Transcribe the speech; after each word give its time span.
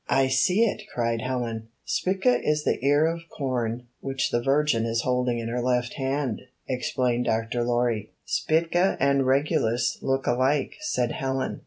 "I 0.09 0.29
see 0.29 0.63
it!" 0.65 0.81
cried 0.91 1.21
Helen. 1.21 1.67
34 1.83 1.83
"Spica 2.33 2.39
is 2.43 2.63
the 2.63 2.83
ear 2.83 3.05
of 3.05 3.19
com 3.37 3.83
which 3.99 4.31
the 4.31 4.41
Virgin 4.41 4.83
is 4.83 5.03
holding 5.03 5.37
in 5.37 5.47
her 5.47 5.61
left 5.61 5.93
hand/' 5.93 6.41
explained 6.67 7.25
Dr. 7.25 7.63
Lorry. 7.63 8.11
''Spica 8.25 8.97
and 8.99 9.27
Regulus 9.27 9.99
look 10.01 10.25
alike," 10.25 10.73
said 10.79 11.11
Helen. 11.11 11.59